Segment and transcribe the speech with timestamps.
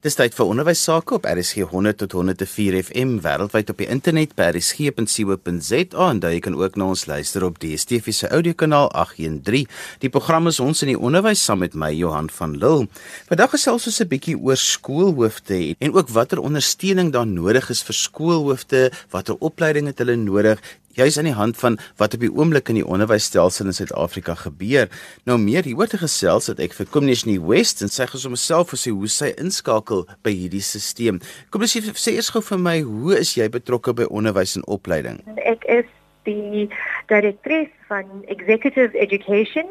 [0.00, 4.30] Dis tyd vir onderwys sake op RSG 100 tot 104 FM wêreldwyd op die internet
[4.32, 9.68] by rsg.co.za en daar jy kan ook na ons luister op DStv se audiokanaal 813.
[10.00, 12.88] Die program is ons in die onderwys saam met my Johan van Lille.
[13.28, 17.94] Vandag gesels ons 'n bietjie oor skoolhoofde en ook watter ondersteuning daar nodig is vir
[17.94, 20.64] skoolhoofde, watter opleiding het hulle nodig
[21.00, 24.90] juis aan die hand van wat op die oomblik in die onderwysstelsel in Suid-Afrika gebeur.
[25.28, 28.82] Nou meer hieroor te gesels het ek vir Komnisni West en sy gesê homself vir
[28.82, 31.20] sy hoe sy inskakel by hierdie stelsel.
[31.50, 35.22] Kom ons sê eers gou vir my, hoe is jy betrokke by onderwys en opleiding?
[35.48, 35.88] Ek is
[36.28, 36.68] die
[37.08, 39.68] direkteur van Executive Education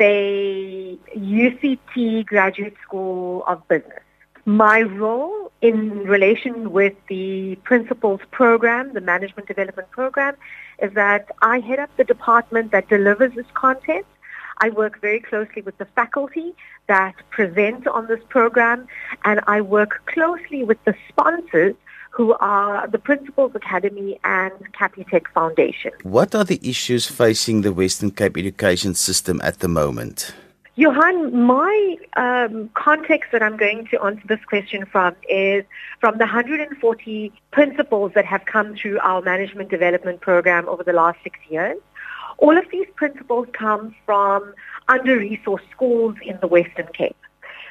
[0.00, 4.04] by UCT Graduate School of Business.
[4.44, 10.34] My role in relation with the principals program, the management development program,
[10.82, 14.06] is that I head up the department that delivers this content.
[14.58, 16.54] I work very closely with the faculty
[16.86, 18.86] that present on this program,
[19.24, 21.74] and I work closely with the sponsors
[22.10, 25.92] who are the Principals Academy and Capitec Foundation.
[26.02, 30.34] What are the issues facing the Western Cape education system at the moment?
[30.80, 35.62] Johan, my um, context that I'm going to answer this question from is
[36.00, 41.18] from the 140 principles that have come through our management development program over the last
[41.22, 41.76] six years.
[42.38, 44.54] All of these principles come from
[44.88, 47.22] under-resourced schools in the Western Cape.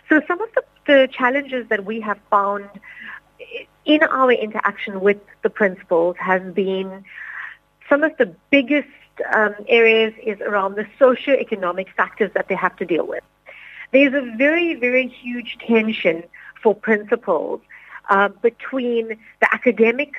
[0.08, 2.70] So some of the, the challenges that we have found
[3.86, 7.04] in our interaction with the principals has been
[7.90, 8.88] some of the biggest
[9.34, 13.24] um, areas is around the socio-economic factors that they have to deal with.
[13.92, 16.24] There's a very, very huge tension
[16.62, 17.62] for principals
[18.10, 19.10] uh, between
[19.42, 20.12] the academic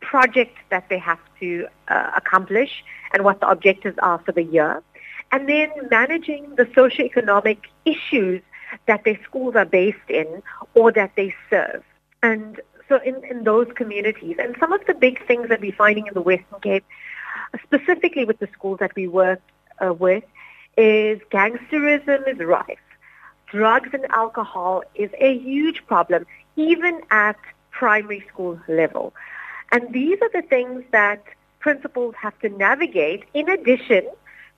[0.00, 4.82] project that they have to uh, accomplish and what the objectives are for the year,
[5.32, 8.42] and then managing the socio-economic issues
[8.86, 10.42] that their schools are based in
[10.74, 11.82] or that they serve.
[12.22, 16.06] And so in, in those communities, and some of the big things that we're finding
[16.06, 16.84] in the Western Cape
[17.62, 19.40] specifically with the schools that we work
[19.84, 20.24] uh, with,
[20.76, 22.78] is gangsterism is rife.
[23.46, 27.36] Drugs and alcohol is a huge problem, even at
[27.70, 29.14] primary school level.
[29.72, 31.22] And these are the things that
[31.60, 34.06] principals have to navigate in addition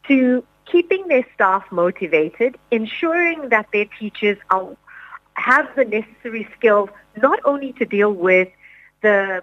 [0.06, 4.76] to keeping their staff motivated, ensuring that their teachers are,
[5.34, 8.48] have the necessary skills not only to deal with
[9.00, 9.42] the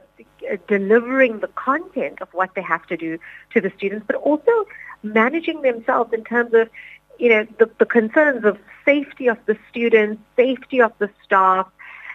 [0.52, 3.18] uh, delivering the content of what they have to do
[3.54, 4.66] to the students, but also
[5.04, 6.70] managing themselves in terms of,
[7.20, 11.68] you know, the, the concerns of safety of the students, safety of the staff,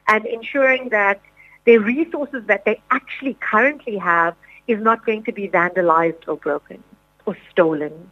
[0.09, 1.21] and ensuring that
[1.65, 4.34] the resources that they actually currently have
[4.67, 6.83] is not going to be vandalized or broken
[7.27, 8.11] or stolen.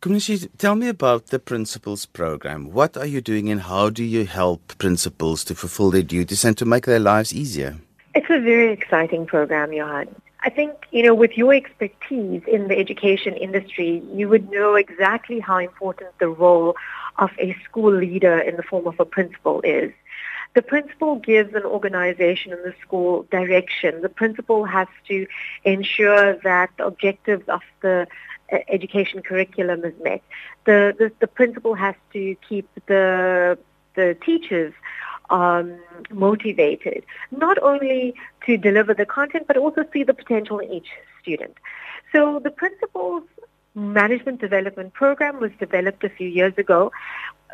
[0.00, 2.72] Commissioner, tell me about the principals program.
[2.72, 6.56] What are you doing and how do you help principals to fulfill their duties and
[6.56, 7.76] to make their lives easier?
[8.14, 10.08] It's a very exciting program, Johan.
[10.42, 15.38] I think, you know, with your expertise in the education industry, you would know exactly
[15.38, 16.76] how important the role
[17.18, 19.92] of a school leader in the form of a principal is.
[20.54, 24.02] The principal gives an organization in the school direction.
[24.02, 25.26] The principal has to
[25.64, 28.08] ensure that the objectives of the
[28.52, 30.22] uh, education curriculum is met.
[30.64, 33.58] The, the, the principal has to keep the,
[33.94, 34.72] the teachers
[35.30, 35.78] um,
[36.10, 38.14] motivated, not only
[38.46, 40.88] to deliver the content, but also see the potential in each
[41.22, 41.56] student.
[42.12, 43.24] So the principal's
[43.74, 46.90] management development program was developed a few years ago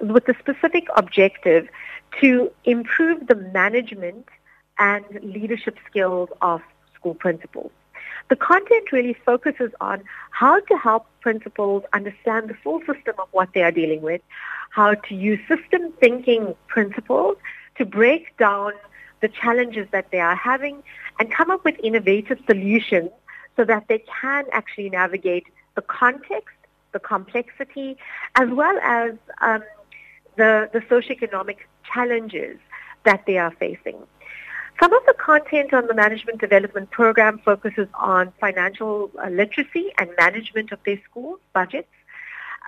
[0.01, 1.69] with the specific objective
[2.21, 4.27] to improve the management
[4.79, 6.63] and leadership skills of
[6.95, 7.71] school principals.
[8.29, 13.51] The content really focuses on how to help principals understand the full system of what
[13.55, 14.21] they are dealing with,
[14.71, 17.37] how to use system thinking principles
[17.79, 18.73] to break down
[19.21, 20.83] the challenges that they are having
[21.19, 23.11] and come up with innovative solutions
[23.57, 26.57] so that they can actually navigate the context,
[26.93, 27.97] the complexity,
[28.35, 29.63] as well as um,
[30.37, 31.59] the, the socioeconomic
[31.93, 32.59] challenges
[33.05, 33.97] that they are facing.
[34.79, 40.71] Some of the content on the management development program focuses on financial literacy and management
[40.71, 41.89] of their schools, budgets,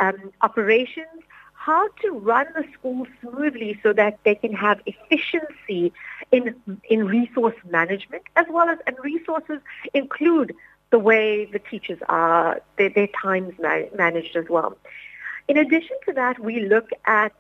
[0.01, 1.23] um, operations,
[1.69, 5.93] how to run the school smoothly so that they can have efficiency
[6.37, 6.45] in
[6.95, 9.61] in resource management as well as and resources
[10.03, 10.55] include
[10.91, 14.77] the way the teachers are their, their times ma- managed as well.
[15.49, 17.33] In addition to that, we look at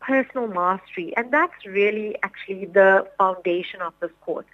[0.00, 4.46] personal mastery, and that's really actually the foundation of this course.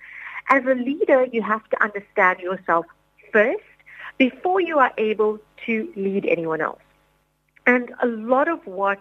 [0.48, 2.86] As a leader, you have to understand yourself
[3.32, 3.70] first
[4.18, 6.80] before you are able to lead anyone else.
[7.70, 9.00] And a lot of what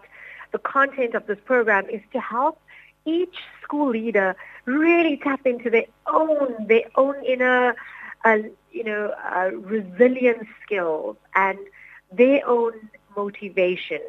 [0.51, 2.60] the content of this program is to help
[3.06, 4.36] each school leader
[4.66, 7.75] really tap into their own their own inner
[8.25, 8.38] uh,
[8.71, 9.04] you know
[9.36, 11.57] uh, resilience skills and
[12.12, 12.74] their own
[13.16, 14.01] motivation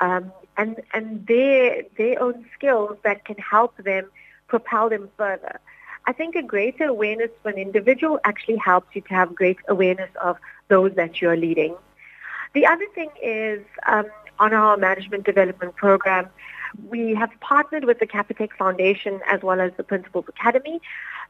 [0.00, 4.04] um, and and their their own skills that can help them
[4.48, 5.54] propel them further.
[6.06, 10.10] I think a greater awareness for an individual actually helps you to have great awareness
[10.22, 11.76] of those that you're leading.
[12.56, 14.06] The other thing is um,
[14.38, 16.30] on our management development program,
[16.88, 20.80] we have partnered with the Capitec Foundation as well as the Principals Academy.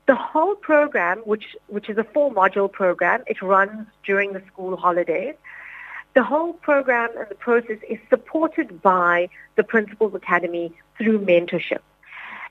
[0.06, 5.34] The whole program, which, which is a four-module program, it runs during the school holidays.
[6.14, 11.80] The whole program and the process is supported by the Principals Academy through mentorship.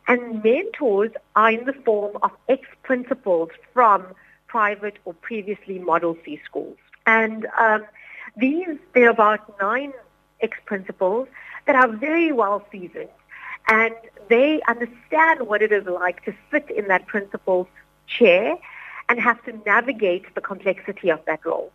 [0.09, 4.05] And mentors are in the form of ex-principals from
[4.47, 6.75] private or previously Model C schools.
[7.07, 7.85] And um,
[8.37, 9.93] these, there are about nine
[10.41, 11.27] ex-principals
[11.65, 13.09] that are very well seasoned
[13.67, 13.95] and
[14.29, 17.67] they understand what it is like to sit in that principal's
[18.07, 18.57] chair
[19.09, 21.71] and have to navigate the complexity of that role.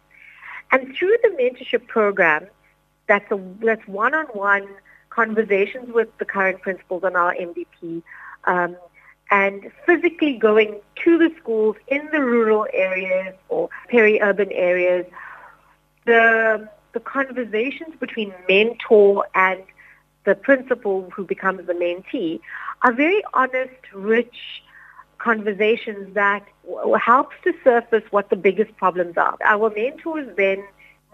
[0.72, 2.46] And through the mentorship program,
[3.08, 4.68] that's, a, that's one-on-one
[5.10, 8.02] conversations with the current principals on our MDP
[8.44, 8.76] um,
[9.30, 15.06] and physically going to the schools in the rural areas or peri-urban areas,
[16.04, 19.62] the, the conversations between mentor and
[20.24, 22.40] the principal who becomes the mentee
[22.82, 24.62] are very honest, rich
[25.18, 29.36] conversations that w- helps to surface what the biggest problems are.
[29.44, 30.64] Our mentors then,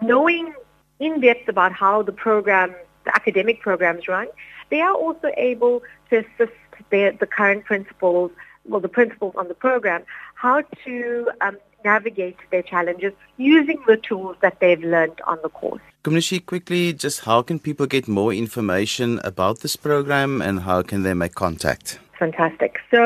[0.01, 0.53] knowing
[0.99, 2.73] in depth about how the program,
[3.05, 4.27] the academic programs run,
[4.69, 6.53] they are also able to assist
[6.89, 8.31] their, the current principals,
[8.65, 10.03] well, the principals on the program,
[10.35, 11.57] how to um,
[11.91, 15.85] navigate their challenges using the tools that they've learned on the course.
[16.07, 20.99] Commissioner, quickly, just how can people get more information about this program and how can
[21.05, 21.85] they make contact?
[22.23, 22.71] Fantastic.
[22.91, 23.01] So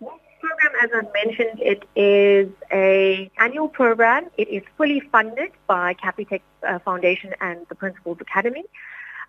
[0.00, 1.82] this program, as I mentioned, it
[2.12, 2.48] is
[2.86, 4.22] a annual program.
[4.42, 8.64] It is fully funded by Capitec uh, Foundation and the Principals Academy,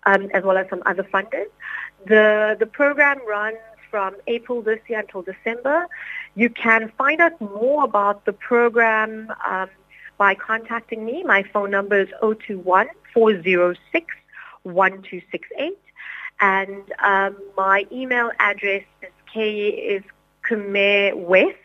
[0.08, 1.50] um, as well as some other funders.
[2.12, 5.86] The the program runs from April this year until December.
[6.34, 9.68] You can find out more about the program um,
[10.18, 11.22] by contacting me.
[11.22, 14.06] My phone number is 021 406
[14.64, 15.78] 1268.
[16.40, 20.02] And um, my email address is k is
[21.14, 21.58] West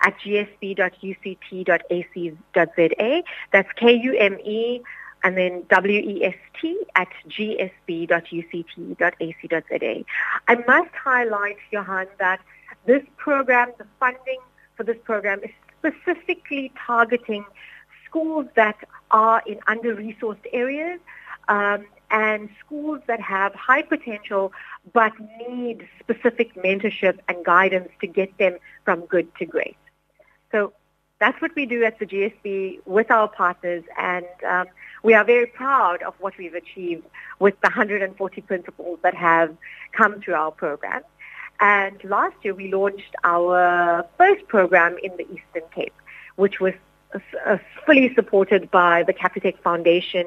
[0.00, 0.72] at gsb.uct.ac.za.
[3.52, 4.82] That's K-U-M-E
[5.24, 8.04] and then W-E-S-T at gsb.uct.ac.za.
[10.48, 12.40] I must highlight, Johan, that
[12.84, 14.40] this program, the funding
[14.76, 17.44] for this program is specifically targeting
[18.06, 18.76] schools that
[19.10, 21.00] are in under-resourced areas
[21.48, 24.52] um, and schools that have high potential
[24.92, 25.12] but
[25.48, 29.76] need specific mentorship and guidance to get them from good to great.
[30.52, 30.74] So
[31.24, 34.66] that's what we do at the GSB with our partners and um,
[35.02, 37.06] we are very proud of what we've achieved
[37.38, 39.56] with the 140 principals that have
[39.92, 41.00] come through our program.
[41.60, 45.94] And last year we launched our first program in the Eastern Cape,
[46.36, 46.74] which was
[47.14, 47.56] uh,
[47.86, 50.26] fully supported by the Capitec Foundation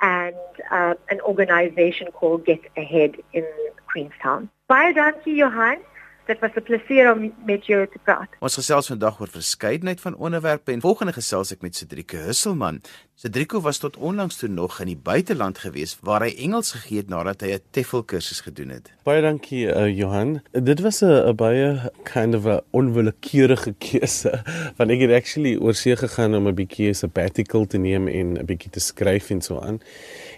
[0.00, 0.34] and
[0.72, 3.46] uh, an organization called Get Ahead in
[3.86, 4.50] Queenstown.
[4.68, 5.78] Baie dankie Johan.
[6.26, 8.28] Dit was 'n plesier om met jou te praat.
[8.38, 12.80] Ons gesels vandag oor verskeidenheid van onderwerpe en volgende gesels ek met Cedrique Husselman.
[13.14, 17.08] Cedrico was tot onlangs toe nog in die buiteland gewees waar hy Engels gegee het
[17.08, 18.92] nadat hy 'n TEFL kursus gedoen het.
[19.02, 20.40] Baie dankie uh, Johan.
[20.50, 24.42] Dit was 'n baie kind of 'n onwillekeurige keuse
[24.76, 28.44] want ek het actually oor see gegaan om 'n bietjie sabbatical te neem en 'n
[28.44, 29.80] bietjie te skryf en so aan.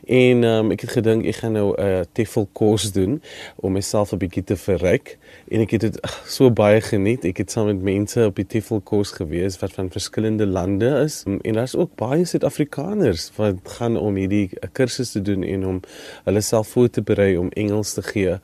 [0.05, 3.23] En um, ek het gedink ek gaan nou 'n uh, TEFL kurs doen
[3.57, 5.19] om myself 'n bietjie te verryk
[5.49, 5.97] en ek het dit
[6.37, 7.25] so baie geniet.
[7.25, 11.25] Ek het saam met mense op die TEFL kurs gewees wat van verskillende lande is
[11.27, 15.67] um, en daar's ook baie Suid-Afrikaners wat gaan om hierdie uh, kursus te doen en
[15.67, 15.81] om
[16.25, 18.39] hulle self voor te berei om Engels te gee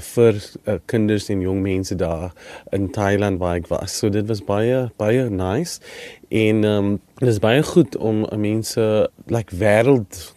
[0.00, 2.32] vir uh, kinders en jong mense daar
[2.70, 3.98] in Thailand waar ek was.
[3.98, 5.80] So dit was baie baie nice
[6.28, 10.34] en um, dit is baie goed om mense like wêreld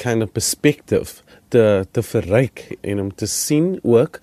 [0.00, 1.20] kind of perspective
[1.52, 4.20] te te verryk en om te sien ook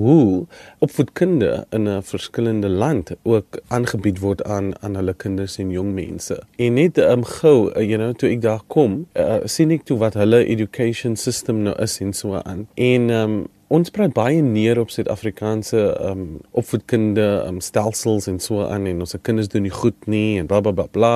[0.00, 0.46] hoe
[0.78, 6.42] opvoedkunde in 'n verskillende land ook aangebied word aan aan hulle kinders en jong mense.
[6.56, 9.98] En net um gou, uh, you know, toe ek daar kom, uh, sien ek toe
[9.98, 12.68] wat hulle education system nou is en so aan.
[12.74, 16.24] En um ons praat baie neer op Suid-Afrikaanse um
[16.58, 20.48] opvoedkunde um stelsels en so aan en ons se kinders doen nie goed nie en
[20.50, 21.12] bla bla bla bla,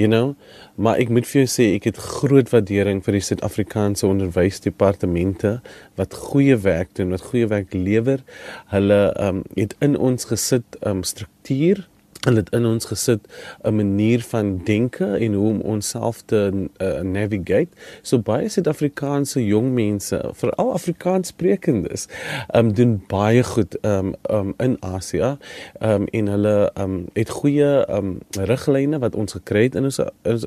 [0.00, 0.32] you know.
[0.74, 5.60] Maar ek moet vir jou sê ek het groot waardering vir die Suid-Afrikaanse onderwysdepartemente
[6.00, 8.26] wat goeie werk doen, wat goeie werk lewer.
[8.74, 11.86] Hulle um het in ons gesit um struktuur
[12.26, 13.26] en dit in ons gesit
[13.62, 17.68] 'n manier van denke en hoe om onsself te uh, navigate.
[18.02, 22.06] So baie Suid-Afrikaanse jong mense, veral Afrikaanssprekendes,
[22.54, 25.36] um doen baie goed um um in Asië.
[25.80, 30.00] Um en hulle um het goeie um riglyne wat ons gekry het in ons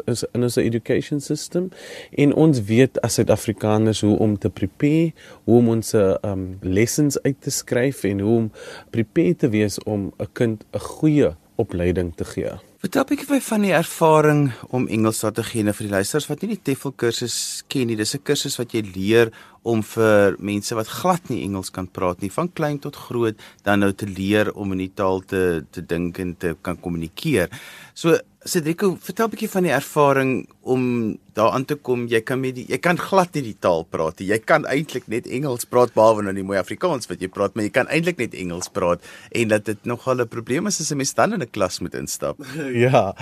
[0.06, 1.70] is in ons education system
[2.12, 5.14] en ons weet as Suid-Afrikaners hoe om te prepare,
[5.44, 8.52] hoe om ons um lessons uit te skryf en hoe om
[8.90, 12.52] prepare te wees om 'n kind 'n goeie opleiding te gee.
[12.80, 15.32] Vertel 'n bietjie van die ervaring om Engels nou
[15.74, 17.96] vir die luisters wat nie die TEFL kursus ken nie.
[17.96, 19.32] Dis 'n kursus wat jy leer
[19.64, 23.80] om vir mense wat glad nie Engels kan praat nie, van klein tot groot, dan
[23.80, 27.50] nou te leer om in die taal te te dink en te kan kommunikeer.
[27.94, 32.06] So Cedrico, vertel 'n bietjie van die ervaring om daar aan te kom.
[32.12, 34.30] Jy kan met die, jy kan glad nie die taal praat nie.
[34.32, 37.68] Jy kan eintlik net Engels praat behalwe nou die mooi Afrikaans wat jy praat, maar
[37.68, 39.04] jy kan eintlik net Engels praat
[39.36, 41.96] en dat dit nogal 'n probleem is as 'n mens dan in 'n klas moet
[41.96, 42.38] instap.
[42.86, 43.16] Ja.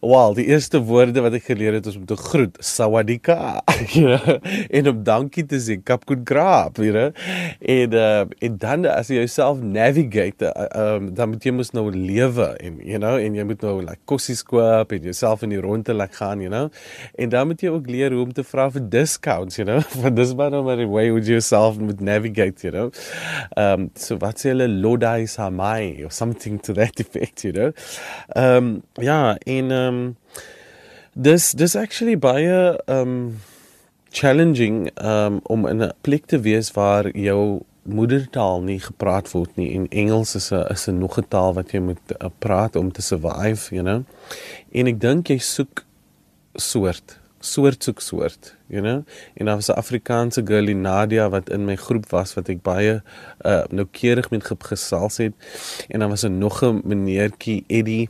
[0.00, 3.62] Wel, die eerste woorde wat ek geleer het is om te groet, sawadika.
[3.90, 4.38] Ja.
[4.70, 7.10] en om dankie te sê, kapkut grap, you know.
[7.60, 11.90] En uh, en dan as jy jouself navigate, uh, um, dan moet jy mos nou
[11.90, 15.60] lewe en you know, en jy moet nou like kossies koop en jouself in die
[15.60, 16.70] ronde laat gaan, you know.
[17.14, 19.82] En dan moet jy ook leer hoe om te vra vir discounts, you know.
[20.02, 22.90] Want dis maar nou maar die way hoe jy jouself moet navigate, you know.
[23.56, 27.72] Um so wat sê hulle Loda is my or something to that effect, you know.
[28.36, 30.02] Um ja, en um
[31.14, 33.40] dis dis actually baie um
[34.10, 39.70] challenging um om in 'n plek te wees waar jou moedertaal nie gepraat word nie
[39.74, 42.92] en Engels is 'n is 'n nog 'n taal wat jy moet uh, praat om
[42.92, 44.04] te survive, you know.
[44.72, 45.84] En ek dink jy soek
[46.54, 49.02] soort, soort soek soort, you know.
[49.34, 53.02] En daar was 'n Afrikaanse girlie Nadia wat in my groep was wat ek baie
[53.46, 55.32] uh, noukeurig met gesels het
[55.88, 58.08] en dan was 'n nog 'n meneertjie Eddie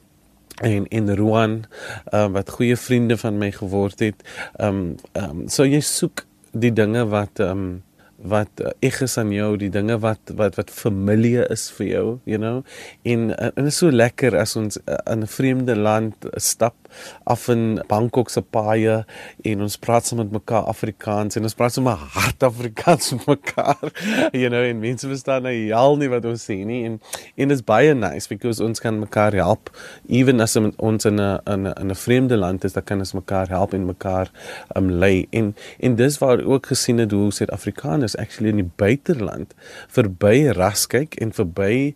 [0.61, 1.65] en en Roan
[2.13, 4.23] um, wat goeie vriende van my geword het.
[4.61, 7.83] Um, um, so jy soek die dinge wat um,
[8.21, 12.07] wat uh, eg is aan jou, die dinge wat wat wat familie is vir jou,
[12.29, 12.61] you know.
[13.03, 16.77] En uh, en is so lekker as ons uh, in 'n vreemde land uh, stap
[17.25, 19.05] af in Bangkok se paaie
[19.45, 23.93] en ons praat sommer met mekaar Afrikaans en ons praat sommer hard Afrikaans met mekaar.
[24.41, 27.01] You know, en mense verstaan nou al nie wat ons sê nie en
[27.37, 29.71] en dit is baie nice because ons kan mekaar help
[30.09, 33.49] even as ons in 'n in 'n 'n vreemde land is, dan kan ons mekaar
[33.49, 34.31] help en mekaar
[34.77, 35.27] um lei.
[35.31, 39.55] En en dis waar ook gesien het hoe Suid-Afrikaners actually in die buiteland
[39.89, 41.95] verby ras kyk en verby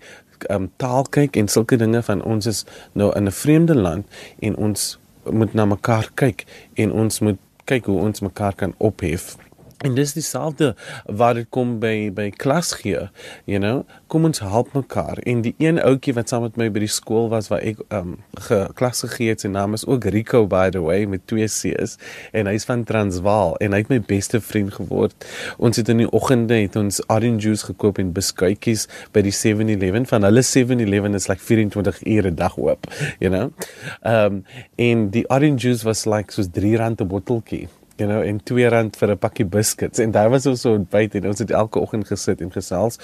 [0.50, 4.06] um, taal kyk en sulke dinge van ons is nou in 'n vreemde land
[4.38, 4.98] en ons
[5.30, 9.36] moet na mekaar kyk en ons moet kyk hoe ons mekaar kan ophef
[9.84, 10.70] En dis dieselfde
[11.04, 13.02] wat dit kom by by klas gee,
[13.44, 15.20] you know, kom ons help mekaar.
[15.28, 18.14] En die een ouetjie wat saam met my by die skool was waar ek um
[18.46, 21.98] ge, klas gegee het, sy naam is ook Rico by the way met twee C's
[22.32, 25.28] en hy's van Transvaal en hy het my beste vriend geword.
[25.60, 30.08] Ons het in die oggende het ons orange juice gekoop en beskuitjies by die 7-Eleven
[30.08, 32.88] van hulle 7-Eleven is like 24 ure 'n dag oop,
[33.20, 33.52] you know.
[34.00, 34.46] Um
[34.80, 38.96] en die orange juice was like soos R3 'n botteltjie you know en 2 rand
[38.96, 39.98] vir 'n pakkie biscuits.
[39.98, 42.98] En daar was ons so ontbyt en ons het elke oggend gesit en gesels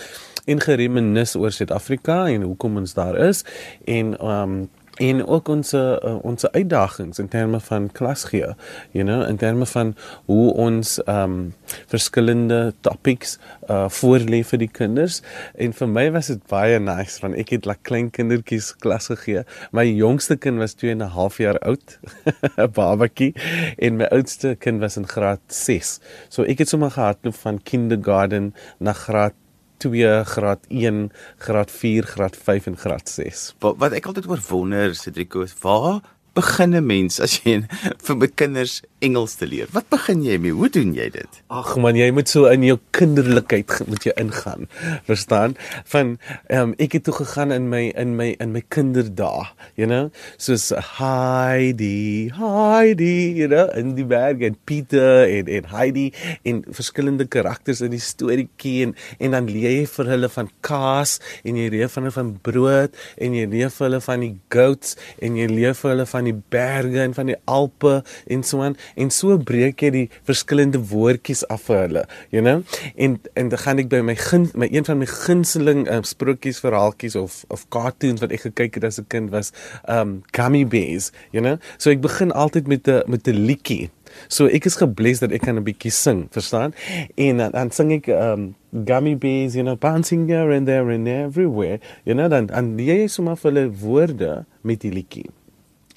[0.47, 3.44] en gereminis oor Suid-Afrika en hoekom ons daar is.
[3.85, 4.68] En um
[5.00, 8.52] en ook ons uh, ons uitdagings in terme van klas gee
[8.92, 9.95] you know in terme van
[10.28, 11.54] hoe ons um
[11.90, 13.38] verskillende topics
[13.69, 15.21] uh voorlê vir die kinders.
[15.54, 19.45] En vir my was dit baie nice want ek het like klein kindertjies klas gegee.
[19.76, 21.99] My jongste kind was 2 en 'n half jaar oud
[22.59, 23.33] 'n babatjie
[23.78, 28.54] en my oudste kind was in graad 6 so ek het sommer gehardloop van kindergarten
[28.78, 29.35] na graad
[29.80, 34.42] 2 graad 1 graad 4 graad 5 en graad 6 wat, wat ek altyd oor
[34.50, 36.00] wonder Cedrico waar
[36.34, 37.62] begin 'n mens as jy
[38.06, 39.68] vir my kinders Engels te leer?
[39.72, 40.52] Wat begin jy mee?
[40.52, 41.38] Hoe doen jy dit?
[41.49, 44.68] Ag man, jy moet so in jou kinderlikheid moet jy ingaan.
[45.08, 45.56] Verstaan?
[45.88, 46.18] Van
[46.52, 49.49] ehm um, ek het toe gegaan in my in my in my kinderdae,
[49.80, 50.10] you know?
[50.37, 50.68] Soos
[50.99, 56.10] Heidi, Heidi, you know, in die berg en Pieter en en Heidi
[56.44, 61.16] en verskillende karakters in die storieetjie en en dan leer jy vir hulle van kaas
[61.40, 64.96] en jy leer van hulle van brood en jy leer vir hulle van die goats
[65.25, 68.60] en jy leer vir hulle van van die berge en van die Alpe en so
[68.64, 72.64] aan en so breek jy die verskillende woordjies af vir hulle, you know?
[72.96, 76.60] En en dan gaan ek by my gun my een van my gunsteling um, sprokies
[76.64, 79.52] verhaaltjies of of cartoons wat ek gekyk het as 'n kind was
[79.88, 81.56] um gummy bears, you know?
[81.78, 83.90] So ek begin altyd met 'n met 'n liedjie.
[84.28, 86.74] So ek is gebless dat ek kan 'n bietjie sing, verstaan?
[87.14, 91.08] En dan, dan sing ek um gummy bears, you know, bouncing here and there and
[91.08, 91.78] everywhere.
[92.04, 95.30] You know, dan dan jy is sommer vir hulle woorde met die liedjie.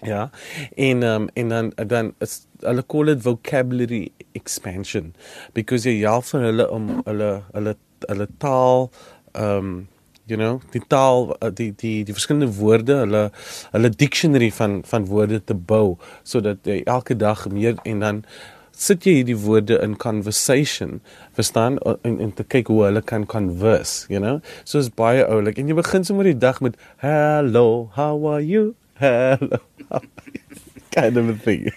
[0.04, 0.30] Ja.
[0.76, 5.14] En um en dan dan is hulle call it vocabulary expansion
[5.54, 7.76] because jy help vir hulle om hulle hulle
[8.08, 8.90] hulle taal
[9.34, 9.88] um
[10.26, 13.24] you know die taal die die die verskillende woorde hulle
[13.76, 18.22] hulle dictionary van van woorde te bou sodat jy elke dag meer en dan
[18.84, 21.02] sit jy hierdie woorde in conversation
[21.38, 25.60] verstaan en, en te kyk hoe hulle kan converse you know so is baie oulik
[25.62, 27.68] en jy begin sommer die dag met hello
[28.00, 29.58] how are you hello
[30.96, 31.72] kind of a thing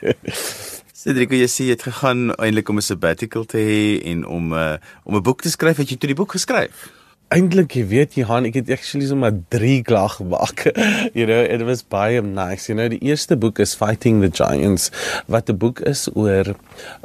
[1.07, 4.57] Cedric, jy sê jy het gegaan eintlik om 'n sabbatical te hê en om 'n
[4.59, 5.77] uh, eh, om 'n boek te skryf.
[5.77, 6.91] Het jy toe die boek geskryf?
[7.35, 10.61] Eintlik, jy weet Johan, ek het actually sommer 3 klaar gemaak.
[11.19, 12.69] you know, it was baie nice.
[12.71, 14.93] You know, die eerste boek is Fighting the Giants
[15.27, 16.55] wat 'n boek is oor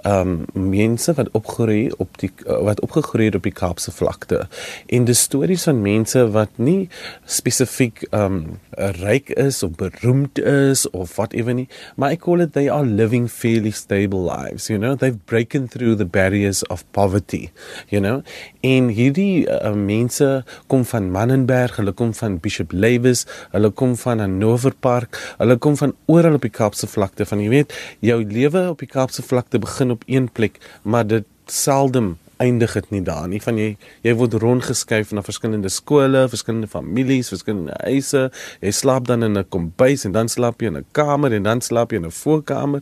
[0.06, 4.46] ehm um, mense wat opgegroei op die wat opgegroei het op die Kaapse vlakte.
[4.94, 6.90] En die stories van mense wat nie
[7.26, 8.60] spesifiek ehm um,
[9.02, 13.26] ryk is of beroemd is of whatever nie, maar ek call it they are living
[13.26, 14.94] fairly stable lives, you know.
[14.94, 17.50] They've broken through the barriers of poverty,
[17.90, 18.22] you know.
[18.62, 23.96] En hierdie uh, mense mense kom van Mannenberg, hulle kom van Bishop Lewis, hulle kom
[23.96, 28.20] van Hannover Park, hulle kom van oral op die Kaapse vlakte van jy weet, jou
[28.24, 33.02] lewe op die Kaapse vlakte begin op een plek, maar dit seldom eindig dit nie
[33.06, 33.70] daar nie van jy
[34.06, 38.30] jy word rondgeskuif na verskillende skole, verskillende families, verskillende huise.
[38.62, 41.62] Jy slaap dan in 'n kombuis en dan slaap jy in 'n kamer en dan
[41.62, 42.82] slaap jy in 'n voorkamer.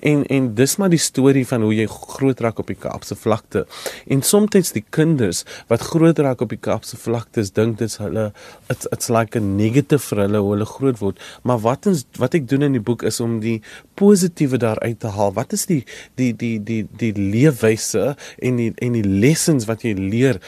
[0.00, 3.66] En en dis maar die storie van hoe jy groot raak op die Kaapse vlakte.
[4.06, 8.32] En soms die kinders wat groot raak op die Kaapse vlakte, dink dit is hulle
[8.68, 11.20] it's it's like a negative vir hulle hoe hulle groot word.
[11.42, 13.60] Maar wat ons wat ek doen in die boek is om die
[13.94, 15.32] positiewe daaruit te haal.
[15.32, 15.84] Wat is die
[16.20, 20.40] die die die die leefwyse en die en die die lessons wat jy leer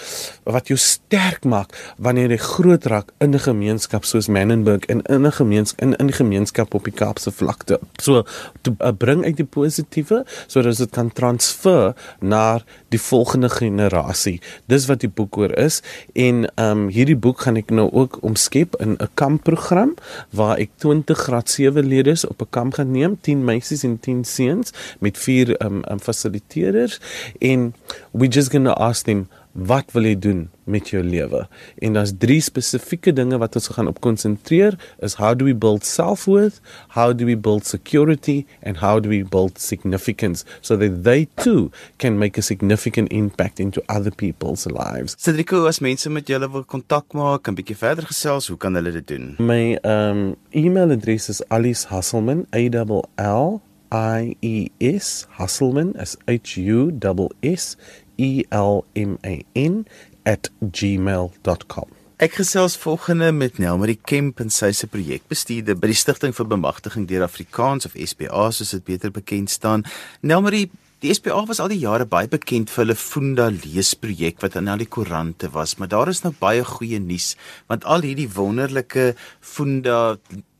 [0.49, 5.27] wat jou sterk maak wanneer jy groot raak in 'n gemeenskap soos Menenberg en in
[5.27, 7.81] 'n gemeenskap in die gemeenskap op die Kaapse vlakte.
[8.01, 8.25] So
[8.63, 14.41] te uh, bring uit die positiewe sodat dit kan transfer na die volgende generasie.
[14.67, 15.83] Dis wat die boek oor is
[16.15, 19.95] en ehm um, hierdie boek gaan ek nou ook omskep in 'n kampprogram
[20.31, 24.25] waar ek 20 graad 7 leerders op 'n kamp gaan neem, 10 meisies en 10
[24.25, 27.01] seuns met vier ehm um, um, fasiliteerders
[27.38, 27.75] en
[28.11, 31.42] we going to ask them wat wil jy doen met jou lewe?
[31.85, 35.85] En daar's drie spesifieke dinge wat ons gaan op konsentreer is how do we build
[35.85, 36.61] self-worth,
[36.96, 41.70] how do we build security and how do we build significance so that they too
[41.96, 45.16] can make a significant impact into other people's lives.
[45.18, 48.92] Cedrico, as mense met julle wil kontak maak, 'n bietjie verder gesels, hoe kan hulle
[48.92, 49.37] dit doen?
[49.38, 53.61] My um e-mailadres is alice.hasselman, a l l
[53.92, 57.76] I E S Hasselman as H U S S
[58.16, 59.87] E L M A N
[60.24, 61.88] @gmail.com.
[62.22, 67.09] Ek gesels volgende met Nelmarie Kemp en sy se projekbestuurder by die Stichting vir Bemagtiging
[67.11, 69.85] deur Afrikaans of SPA soos dit beter bekend staan.
[70.22, 70.70] Nelmarie
[71.02, 74.85] Die SPA was al die jare baie bekend vir hulle Funda leesprojek wat in al
[74.85, 77.33] die koerante was, maar daar is nou baie goeie nuus
[77.66, 79.09] want al hierdie wonderlike
[79.40, 79.96] Funda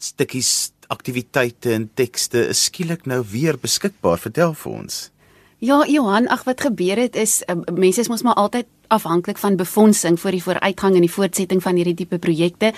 [0.02, 4.20] stukkies aktiwiteite en tekste is skielik nou weer beskikbaar.
[4.20, 5.00] Vertel vir ons.
[5.62, 9.57] Ja, Johan, ag wat gebeur het is uh, mense is mos maar altyd afhanklik van
[9.57, 12.72] befondsing vir die vooruitgang en die voortsetting van hierdie tipe projekte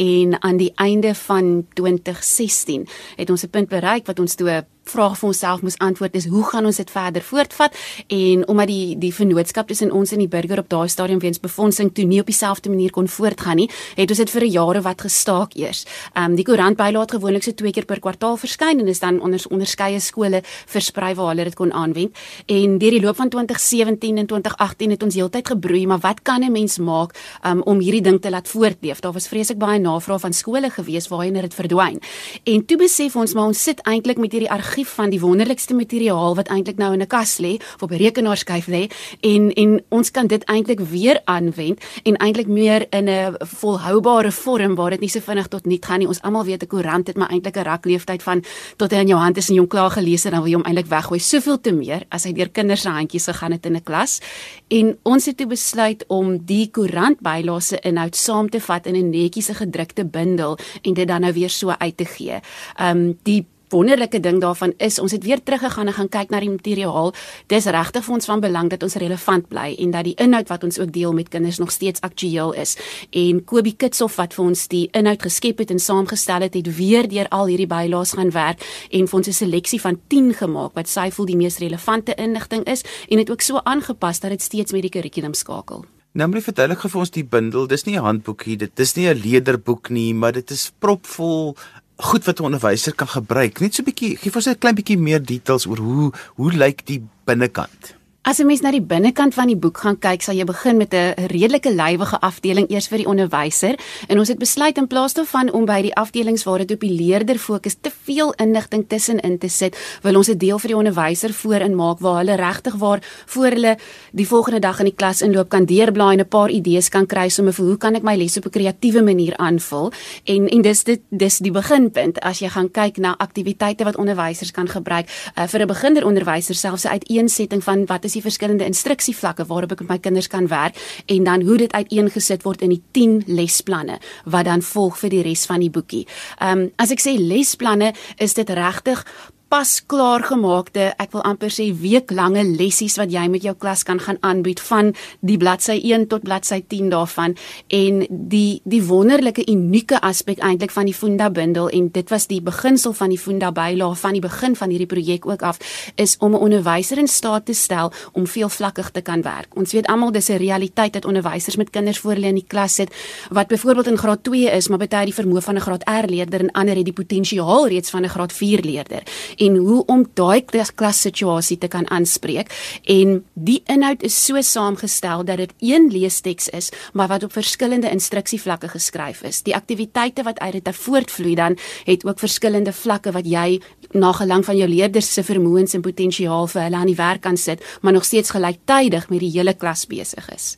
[0.00, 2.86] en aan die einde van 2016
[3.18, 6.44] het ons 'n punt bereik wat ons toe vraag vir onsself moes antwoord is hoe
[6.44, 10.58] gaan ons dit verder voortvat en omdat die die vennootskap tussen ons en die burger
[10.58, 14.18] op daai stadium weens befondsing toe nie op dieselfde manier kon voortgaan nie, het ons
[14.18, 15.84] dit vir 'n jare wat gestaak eers.
[16.14, 19.20] Ehm um, die koerant bylaat gewoonlik so twee keer per kwartaal verskyn en is dan
[19.20, 22.16] onder onderskeie skole versprei waar hulle dit kon aanwend.
[22.46, 26.42] En deur die loop van 2017 en 2018 het ons heeltyd gebroei, maar wat kan
[26.42, 29.00] 'n mens maak um, om hierdie ding te laat voortleef?
[29.00, 32.00] Daar was vreeslik baie navraag van skole gewees waarheen dit verdwyn.
[32.44, 36.34] En toe besef ons maar ons sit eintlik met hierdie argief van die wonderlikste materiaal
[36.34, 40.10] wat eintlik nou in 'n kas lê of op 'n rekenaarskyf lê en en ons
[40.10, 45.08] kan dit eintlik weer aanwend en eintlik meer in 'n volhoubare vorm waar dit nie
[45.08, 46.08] so vinnig tot niet gaan nie.
[46.08, 48.44] Ons almal weet 'n koerant het maar eintlik 'n rakleeftyd van
[48.76, 50.56] tot hy in jou hand is en jy hom klaar gelees het dan wil jy
[50.56, 51.20] hom eintlik weggooi.
[51.20, 54.20] Soveel te meer as hy deur kinders se handjies gegaan het in 'n klas.
[54.68, 59.10] En ons het toe besluit om die koerant bylase inhoud saam te vat in 'n
[59.10, 62.40] netjies gedrukte bundel en dit dan nou weer so uit te gee.
[62.80, 66.50] Um die wonderlike ding daarvan is ons het weer teruggegaan en gaan kyk na die
[66.50, 67.12] materiaal.
[67.46, 70.64] Dis regtig vir ons van belang dat ons relevant bly en dat die inhoud wat
[70.64, 72.76] ons ook deel met kinders nog steeds aktueel is.
[73.10, 77.08] En Kobie Kitshof wat vir ons die inhoud geskep het en saamgestel het, het weer
[77.08, 80.88] deur al hierdie bylaes gaan werk en vir ons 'n seleksie van 10 gemaak wat
[80.88, 84.72] sy voel die mees relevante inligting is en dit ook so aangepas dat dit steeds
[84.72, 85.84] met die kurrikulum skakel.
[86.16, 87.66] Nou moet jy verduidelik vir ons die bundel.
[87.68, 91.56] Dis nie 'n handboekie, dit is nie 'n leerderboek nie, maar dit is propvol
[91.98, 93.60] goed wat 'n onderwyser kan gebruik.
[93.60, 96.52] Net so 'n bietjie, gee vir ons 'n klein bietjie meer details oor hoe hoe
[96.52, 97.97] lyk die binnekant?
[98.28, 100.92] As jy mens na die binnekant van die boek gaan kyk, sal jy begin met
[100.92, 103.78] 'n redelike lywige afdeling eers vir die onderwyser.
[104.08, 106.92] En ons het besluit in plaas daarvan om by die afdelings waar dit op die
[106.92, 111.32] leerder fokus te veel inligting tussenin te sit, wil ons 'n deel vir die onderwyser
[111.32, 113.78] voorin maak waar hulle regtig waar voor hulle
[114.12, 117.28] die volgende dag in die klas inloop kan deurblaai en 'n paar idees kan kry
[117.28, 119.90] sommer vir hoe kan ek my les op 'n kreatiewe manier aanvul.
[120.24, 124.50] En en dis dit dis die beginpunt as jy gaan kyk na aktiwiteite wat onderwysers
[124.50, 125.06] kan gebruik
[125.38, 129.76] uh, vir 'n beginner onderwyser selfs 'n uiteensetting van wat is die verskillende instruksievlakke waarop
[129.76, 133.22] ek met my kinders kan werk en dan hoe dit uiteengesit word in die 10
[133.38, 136.04] lesplanne wat dan volg vir die res van die boekie.
[136.38, 139.04] Ehm um, as ek sê lesplanne is dit regtig
[139.48, 143.96] pas klaar gemaakte, ek wil amper sê weeklange lessies wat jy met jou klas kan
[144.02, 144.90] gaan aanbied van
[145.24, 147.32] die bladsy 1 tot bladsy 10 daarvan
[147.72, 152.42] en die die wonderlike unieke aspek eintlik van die Funda bundel en dit was die
[152.44, 155.56] beginsel van die Funda bylaag van die begin van hierdie projek ook af
[155.96, 159.56] is om 'n onderwyser in staat te stel om veelvlakkig te kan werk.
[159.56, 162.74] Ons weet almal dis 'n realiteit dat onderwysers met kinders voor hulle in die klas
[162.74, 162.92] sit
[163.30, 166.40] wat byvoorbeeld in graad 2 is, maar baie die vermoë van 'n graad R leerder
[166.40, 169.02] en ander het die potensiaal reeds van 'n graad 4 leerder
[169.38, 172.52] en hoe om daai klas situasie te kan aanspreek.
[172.84, 177.90] En die inhoud is so saamgestel dat dit een leesteks is maar wat op verskillende
[177.90, 179.42] instruksievlakke geskryf is.
[179.42, 183.60] Die aktiwiteite wat uit dit voortvloei dan het ook verskillende vlakke wat jy
[183.92, 187.36] na gelang van jou leerders se vermoëns en potensiaal vir hulle aan die werk kan
[187.36, 190.56] sit maar nog steeds gelyktydig met die hele klas besig is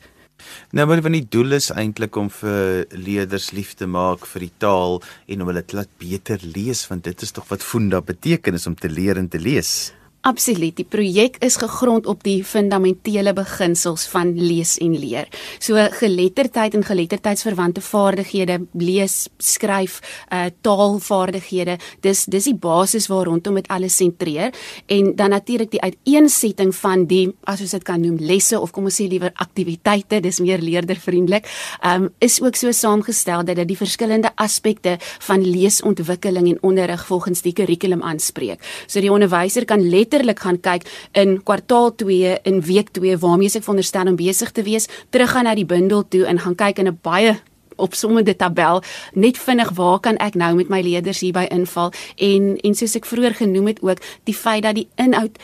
[0.71, 4.53] Nou maar want die doel is eintlik om vir leerders lief te maak vir die
[4.57, 8.57] taal en om hulle te laat beter lees want dit is tog wat funda beteken
[8.57, 9.91] is om te leer en te lees.
[10.21, 10.75] Absoluut.
[10.77, 15.25] Die projek is gegrond op die fundamentele beginsels van lees en leer.
[15.57, 19.97] So geletterdheid en geletterdheidsverwante vaardighede, lees, skryf,
[20.29, 24.53] uh taalvaardighede, dis dis die basis waar rondom dit alles sentreer
[24.85, 28.91] en dan natuurlik die uiteensetting van die as ons dit kan noem lesse of kom
[28.91, 31.49] ons sê liewer aktiwiteite, dis meer leerdervriendelik,
[31.81, 37.41] um is ook so saamgestel dat dit die verskillende aspekte van leesontwikkeling en onderrig volgens
[37.41, 38.61] die kurrikulum aanspreek.
[38.85, 40.83] So die onderwyser kan let letterlik gaan kyk
[41.15, 45.55] in kwartaal 2 in week 2 waarmee ek veronderstel om besig te wees, teruggaan na
[45.55, 47.39] die bundel toe en gaan kyk in 'n baie
[47.77, 52.75] opsommende tabel net vinnig waar kan ek nou met my leerders hierby inval en en
[52.75, 55.37] soos ek vroeër genoem het ook die feit dat die inhoud